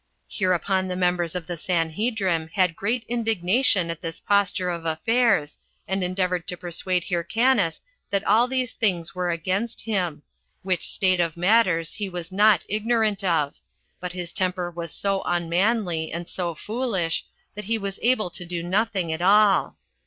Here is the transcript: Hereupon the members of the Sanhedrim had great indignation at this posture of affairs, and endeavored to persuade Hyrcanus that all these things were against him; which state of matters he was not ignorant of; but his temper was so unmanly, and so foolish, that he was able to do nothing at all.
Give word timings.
Hereupon 0.27 0.87
the 0.87 0.95
members 0.95 1.35
of 1.35 1.45
the 1.45 1.57
Sanhedrim 1.59 2.47
had 2.55 2.75
great 2.75 3.05
indignation 3.07 3.91
at 3.91 4.01
this 4.01 4.19
posture 4.19 4.71
of 4.71 4.83
affairs, 4.83 5.59
and 5.87 6.03
endeavored 6.03 6.47
to 6.47 6.57
persuade 6.57 7.03
Hyrcanus 7.03 7.81
that 8.09 8.23
all 8.25 8.47
these 8.47 8.71
things 8.71 9.13
were 9.13 9.29
against 9.29 9.81
him; 9.81 10.23
which 10.63 10.87
state 10.89 11.19
of 11.19 11.37
matters 11.37 11.93
he 11.93 12.09
was 12.09 12.31
not 12.31 12.65
ignorant 12.67 13.23
of; 13.23 13.57
but 13.99 14.13
his 14.13 14.33
temper 14.33 14.71
was 14.71 14.91
so 14.91 15.21
unmanly, 15.23 16.11
and 16.11 16.27
so 16.27 16.55
foolish, 16.55 17.23
that 17.53 17.65
he 17.65 17.77
was 17.77 17.99
able 18.01 18.31
to 18.31 18.43
do 18.43 18.63
nothing 18.63 19.13
at 19.13 19.21
all. 19.21 19.77